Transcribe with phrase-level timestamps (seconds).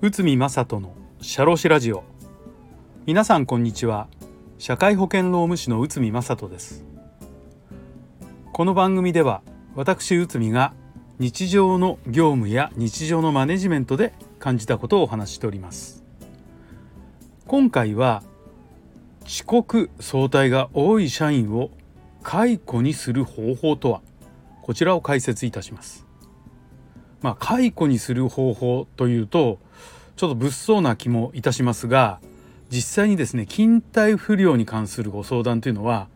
[0.00, 2.02] 内海正人のシャロラジオ。
[3.04, 4.08] 皆さんこんにちは。
[4.58, 6.86] 社会保険労務士の内海正人です。
[8.54, 9.42] この番組では
[9.74, 10.72] 私内海が
[11.18, 16.04] 日常の業務や日常のマネジメントで感じたことをお話しております。
[17.46, 18.22] 今回は
[19.26, 21.70] 遅刻早退が多い社員を
[22.22, 24.00] 解雇にする方法とは？
[24.62, 26.06] こちらを解説いたします。
[27.20, 29.58] まあ解雇にする方法というと
[30.16, 32.20] ちょっと物騒な気もいたしますが
[32.70, 36.08] 実際にですね勤怠不良に関するご相談というのは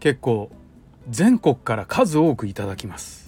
[0.00, 0.50] 結構
[1.08, 3.26] 全国から数多くいただきます。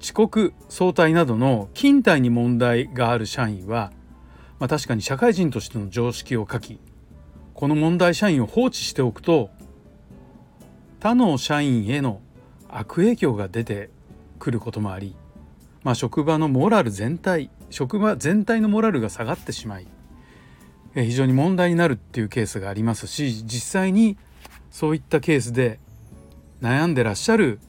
[0.00, 3.92] 遅刻早退などの勤怠に問題がある社員は、
[4.58, 6.80] まあ、確かに社会人としての常識を書き
[7.52, 9.50] この問題社員を放置しておくと
[11.00, 12.22] 他の社員への
[12.78, 13.90] 悪影響が出て
[14.38, 15.16] くることもあり、
[15.82, 19.86] まあ、職場のモラル全体職場全体のモラルが下がってしまい
[20.94, 24.18] 非常に問題になるっていうケースがありますし実際に
[24.70, 25.78] そういったケースで
[26.60, 27.60] 悩んでらっしゃる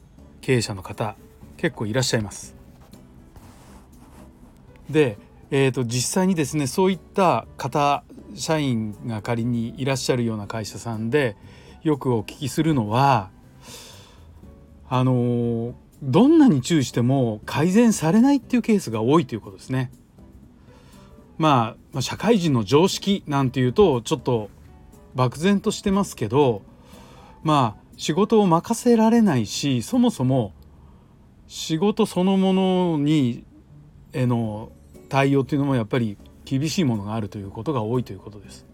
[0.42, 1.16] 経営者の方
[1.58, 2.56] 結構いらっしゃいます。
[4.90, 5.18] で、
[5.52, 8.04] えーと、実際にですねそういった方
[8.34, 11.36] 社員が仮にいらっしゃるような会社さんで
[11.84, 13.30] よくお聞きするのは
[14.94, 19.90] あのどんなに注意しても改善されないっていうケースが多いということですね。
[21.38, 24.50] まあ社会人の常識なんていうとちょっと
[25.16, 26.62] 漠然としてますけど
[27.42, 30.52] まあ仕事を任せられないしそもそも
[31.48, 33.46] 仕事そのものに
[34.12, 34.74] への
[35.08, 38.66] 対応っていうのもやっぱり厳しいものがあるということが多いということです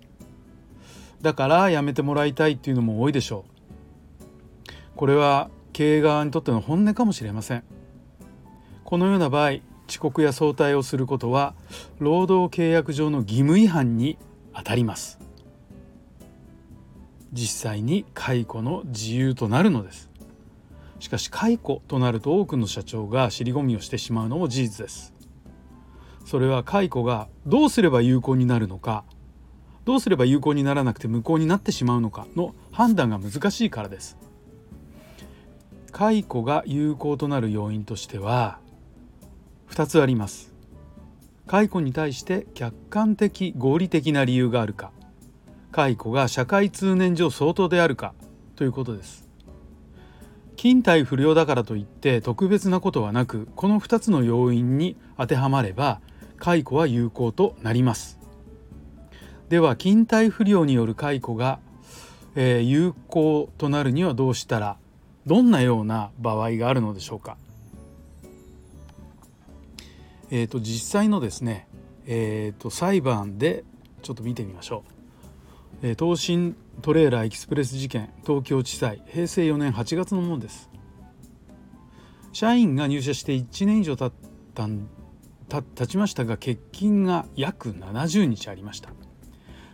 [1.21, 7.63] だからやめてもらいたいっていうのも多いでしょうこれは経営側にとっての本音かもしれません。
[8.83, 11.53] このような場合遅刻や早退をすることは
[11.99, 14.17] 労働契約上の義務違反に
[14.53, 15.19] あたります。
[17.31, 20.09] 実際に解雇の自由となるのです。
[20.97, 25.13] しかし解雇となると多くの社長が尻込みをしてしまうのも事実です。
[26.25, 29.03] それは解雇がどうすれば有効になるのか
[29.85, 34.17] どうすれば有効にならなくて無効になってしまうのかの判断が難しいからです。
[35.91, 38.59] 解雇が有効となる要因としては
[39.69, 40.53] 2つあります。
[41.45, 44.91] 解雇に対して客観的合理的な理由があるか
[45.71, 48.13] 解雇が社会通念上相当であるか
[48.55, 49.27] ということです。
[50.57, 56.01] 勤怠不良だからといって特別なことはなくこの2つの要因に当てはまれば
[56.39, 58.19] 解雇は有効となります。
[59.49, 61.59] では勤怠不良による解雇が、
[62.35, 64.77] えー、有効となるにはどうしたら
[65.27, 67.37] どんなような場合があるのでしょうか？
[70.31, 71.67] えーと、実際のですね、
[72.05, 73.63] えーと、裁判で
[74.01, 74.83] ちょっと見てみましょ
[75.83, 80.69] う、えー、東進トレーラーエキスプレス事件東京地裁平成4年8月のものです。
[82.33, 84.11] 社員が入社して1年以上経っ
[84.53, 84.87] たん
[85.49, 88.89] た経ちましたが欠勤が約70日ありました。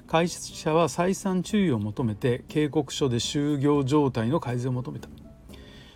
[0.08, 5.10] 会社は再三注意を求めて警告書で就業状態の改善を求めた。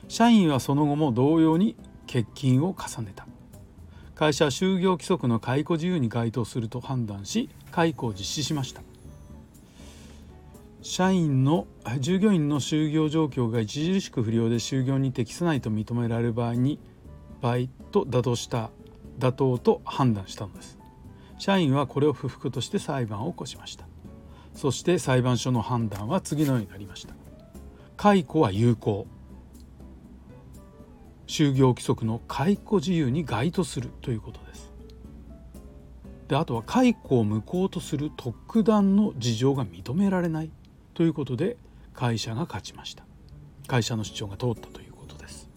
[0.08, 1.76] 社員はその後も同様に
[2.06, 3.28] 欠勤を重ねた。
[4.16, 8.82] 会社は就業規則の解雇自由に該当すると判断し解雇を実施しました。
[10.82, 11.68] 社員の
[12.00, 16.80] 従業員の就業状況が著しく不良で就業に適さないと認められる場合に
[17.42, 17.56] 場合
[17.92, 18.72] と妥当した
[19.20, 20.78] 妥当と判断したのです。
[21.38, 23.86] 社員はこれを不服として裁判を起こしました。
[24.54, 27.14] そして裁判所の判断は次のようになりました。
[27.96, 29.06] 解雇は有効。
[31.28, 34.72] 就業規則の解雇自由に該当するということです。
[36.28, 40.52] であとは解雇を無効とする特段の事情が認められない
[40.94, 41.58] ということで
[41.94, 43.06] 会社が勝ちました。
[43.68, 45.50] 会社の主張が通ったということです。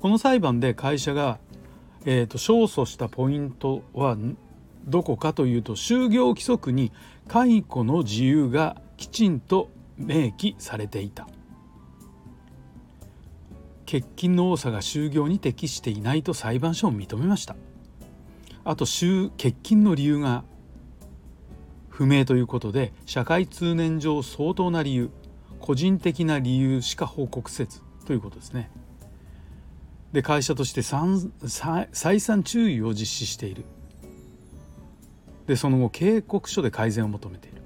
[0.00, 1.38] この裁判で会社が
[2.04, 4.16] えーと、勝訴したポイントは
[4.86, 6.92] どこかというと就業規則に
[7.28, 11.28] 解雇の自由がきちんと明記されていた。
[13.92, 17.56] 欠勤の多さが就業に適していないと裁判所を認めました。
[18.64, 20.44] あと欠勤の理由が
[21.90, 25.10] 不明ということで社会通念上相当な理由
[25.60, 28.70] 個人的な理由しか報告せずということですね。
[30.12, 33.66] で会社として再三注意を実施している。
[35.46, 37.60] でその後警告書で改善を求めている。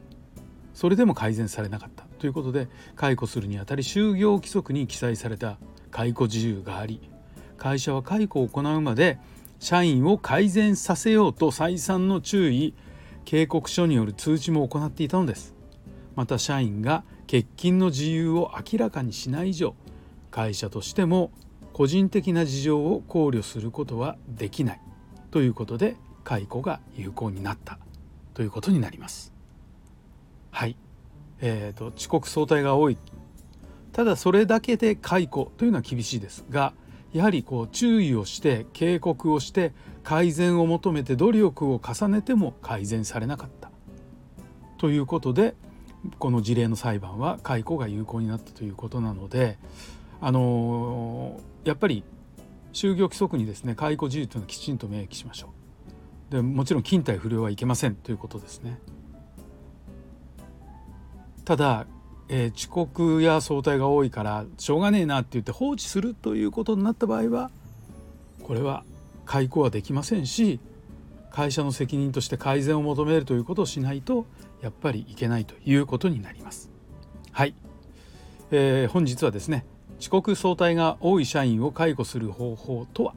[0.75, 5.59] それでも改善されなかったということで解雇するにあたり就業規則に記載された
[5.97, 7.01] 解雇自由があり
[7.57, 9.19] 会社は解雇を行うまで
[9.59, 12.75] 社員を改善させようと再三の注意
[13.25, 15.55] 警告書による通知も行っていたのです。
[16.15, 19.75] また社員が欠勤の自由を明らかにしない以上
[20.31, 21.31] 会社としても
[21.73, 24.81] 個人的な事情を考慮することはできない。
[25.31, 27.79] ということで解雇が有効になった。
[28.35, 29.33] ということになります。
[30.51, 30.77] はい、
[31.41, 32.99] えーと、遅刻早退が多い。
[33.97, 36.75] ただそれだけで解雇というのは厳しいですが
[37.15, 39.73] やはりこう注意をして警告をして
[40.05, 43.71] 改善を求めて努力を重ねても改善されなかった。
[44.77, 45.55] ということで
[46.19, 49.57] この事例の裁判は解雇が有効になったということなので
[50.21, 52.05] あのやっぱり
[52.75, 55.55] 就業規則にですね解雇自由というのはきちんと明記しましょ
[56.29, 56.33] う。
[56.35, 58.79] でもちろん勤怠不良はいけませんということですね。
[61.47, 61.87] ただ
[62.29, 67.51] えー、遅刻や早退が多いからしょうがねえなって言って放置するということになった場合は
[68.43, 68.85] これは
[69.25, 70.59] 解雇はできませんし
[71.31, 74.27] 会社の責任として改善を求めるということをしないと
[74.61, 76.71] やっぱりいけないということになります。
[77.31, 77.55] はい、
[78.51, 79.67] えー、本日はですね
[80.01, 83.15] 遅刻早退が多い社員を解雇する方法とは？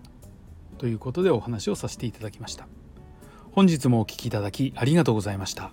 [0.77, 2.67] ということでお話をさせていただきました。
[3.51, 5.71] 本日もお聴きいただきありがとうございました。